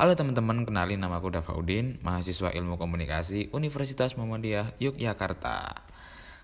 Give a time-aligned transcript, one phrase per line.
[0.00, 5.76] Halo teman-teman, kenalin nama aku Dafaudin, mahasiswa ilmu komunikasi Universitas Muhammadiyah Yogyakarta.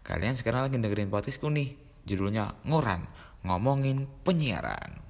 [0.04, 1.73] Kalian sekarang lagi dengerin podcastku nih,
[2.05, 3.08] judulnya Ngoran,
[3.49, 5.00] ngomongin penyiaran.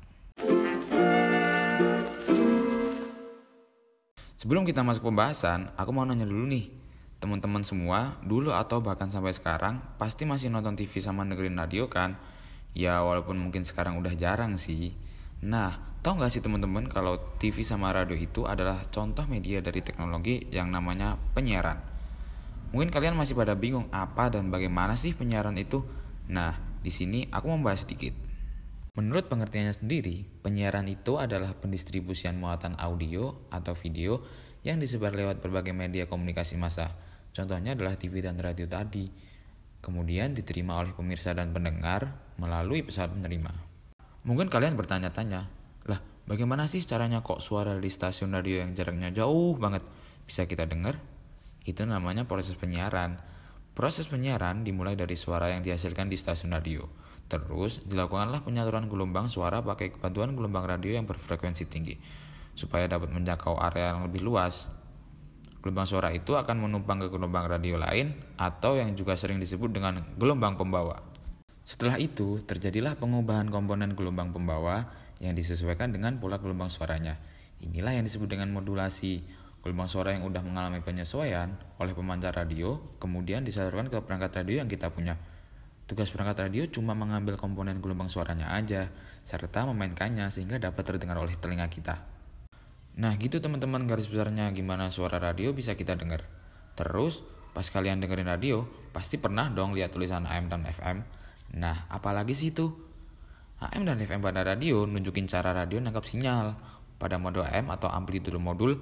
[4.39, 6.71] Sebelum kita masuk pembahasan, aku mau nanya dulu nih,
[7.19, 12.15] teman-teman semua, dulu atau bahkan sampai sekarang, pasti masih nonton TV sama dengerin radio kan?
[12.79, 14.95] Ya walaupun mungkin sekarang udah jarang sih.
[15.45, 20.47] Nah, Tahu nggak sih teman-teman kalau TV sama radio itu adalah contoh media dari teknologi
[20.55, 21.83] yang namanya penyiaran.
[22.71, 25.83] Mungkin kalian masih pada bingung apa dan bagaimana sih penyiaran itu.
[26.31, 28.15] Nah, di sini aku membahas sedikit.
[28.95, 34.23] Menurut pengertiannya sendiri, penyiaran itu adalah pendistribusian muatan audio atau video
[34.63, 36.95] yang disebar lewat berbagai media komunikasi massa.
[37.35, 39.11] Contohnya adalah TV dan radio tadi.
[39.83, 43.76] Kemudian diterima oleh pemirsa dan pendengar melalui pesawat penerima.
[44.27, 45.47] Mungkin kalian bertanya-tanya,
[45.87, 49.87] lah, bagaimana sih caranya kok suara di stasiun radio yang jaraknya jauh banget
[50.27, 50.99] bisa kita dengar?
[51.63, 53.23] Itu namanya proses penyiaran.
[53.79, 56.91] Proses penyiaran dimulai dari suara yang dihasilkan di stasiun radio.
[57.31, 61.95] Terus dilakukanlah penyaturan gelombang suara pakai bantuan gelombang radio yang berfrekuensi tinggi
[62.59, 64.67] supaya dapat menjangkau area yang lebih luas.
[65.63, 70.03] Gelombang suara itu akan menumpang ke gelombang radio lain atau yang juga sering disebut dengan
[70.19, 70.99] gelombang pembawa.
[71.67, 74.87] Setelah itu, terjadilah pengubahan komponen gelombang pembawa
[75.19, 77.19] yang disesuaikan dengan pola gelombang suaranya.
[77.59, 79.27] Inilah yang disebut dengan modulasi.
[79.67, 81.51] Gelombang suara yang sudah mengalami penyesuaian
[81.83, 85.19] oleh pemancar radio, kemudian disalurkan ke perangkat radio yang kita punya.
[85.91, 88.95] Tugas perangkat radio cuma mengambil komponen gelombang suaranya aja,
[89.27, 91.99] serta memainkannya sehingga dapat terdengar oleh telinga kita.
[92.95, 96.23] Nah gitu teman-teman garis besarnya gimana suara radio bisa kita dengar.
[96.79, 101.26] Terus, pas kalian dengerin radio, pasti pernah dong lihat tulisan AM dan FM.
[101.55, 102.73] Nah, apalagi sih itu?
[103.63, 106.59] AM dan FM pada radio nunjukin cara radio nangkap sinyal.
[106.97, 108.81] Pada mode AM atau amplitude modul,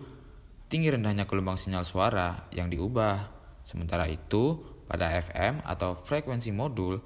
[0.71, 3.31] tinggi rendahnya gelombang sinyal suara yang diubah.
[3.67, 7.03] Sementara itu, pada FM atau frekuensi modul,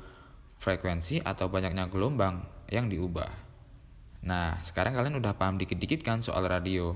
[0.61, 3.31] frekuensi atau banyaknya gelombang yang diubah.
[4.29, 6.93] Nah, sekarang kalian udah paham dikit-dikit kan soal radio.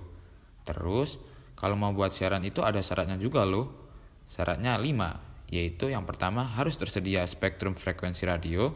[0.69, 1.16] Terus,
[1.56, 3.70] kalau mau buat siaran itu ada syaratnya juga loh.
[4.26, 8.72] Syaratnya 5, yaitu yang pertama harus tersedia spektrum frekuensi radio,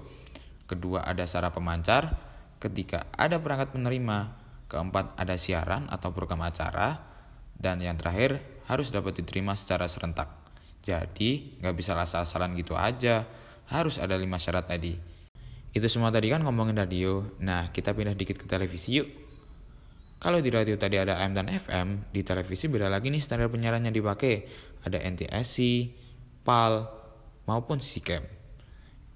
[0.68, 2.20] kedua ada saraf pemancar,
[2.60, 4.36] ketiga ada perangkat penerima,
[4.68, 7.00] keempat ada siaran atau program acara,
[7.56, 10.28] dan yang terakhir harus dapat diterima secara serentak.
[10.84, 13.24] Jadi nggak bisa asal-asalan gitu aja,
[13.72, 15.00] harus ada lima syarat tadi.
[15.72, 19.08] Itu semua tadi kan ngomongin radio, nah kita pindah dikit ke televisi yuk.
[20.20, 23.84] Kalau di radio tadi ada AM dan FM, di televisi beda lagi nih standar penyiaran
[23.84, 24.48] yang dipakai.
[24.84, 25.56] Ada NTSC,
[26.46, 26.86] PAL,
[27.50, 28.22] maupun SICAM.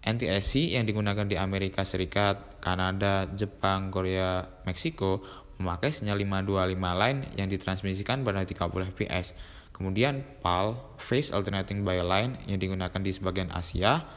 [0.00, 5.22] NTSC yang digunakan di Amerika Serikat, Kanada, Jepang, Korea, Meksiko
[5.60, 9.36] memakai sinyal 525 line yang ditransmisikan pada 30 fps.
[9.76, 14.08] Kemudian PAL, Phase Alternating by Line yang digunakan di sebagian Asia,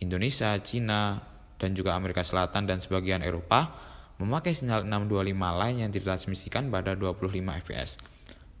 [0.00, 1.20] Indonesia, Cina,
[1.56, 3.72] dan juga Amerika Selatan dan sebagian Eropa
[4.20, 7.32] memakai sinyal 625 line yang ditransmisikan pada 25
[7.64, 8.00] fps.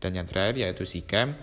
[0.00, 1.36] Dan yang terakhir yaitu SICAM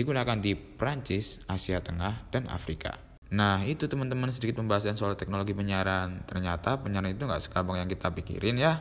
[0.00, 2.96] digunakan di Prancis, Asia Tengah, dan Afrika.
[3.30, 6.26] Nah itu teman-teman sedikit pembahasan soal teknologi penyiaran.
[6.26, 8.80] Ternyata penyiaran itu nggak sekampung yang kita pikirin ya.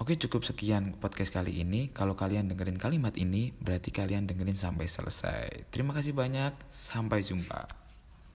[0.00, 1.90] Oke cukup sekian podcast kali ini.
[1.90, 5.72] Kalau kalian dengerin kalimat ini berarti kalian dengerin sampai selesai.
[5.72, 6.56] Terima kasih banyak.
[6.70, 7.79] Sampai jumpa.